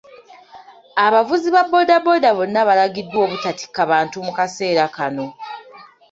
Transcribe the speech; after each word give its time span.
Abavuzi 1.05 1.47
ba 1.55 1.63
bodaboda 1.71 2.29
bonna 2.37 2.61
balagiddwa 2.69 3.17
obutatikka 3.25 3.81
bantu 3.91 4.17
mu 4.25 4.31
kaseera 4.37 4.85
kano. 4.95 5.25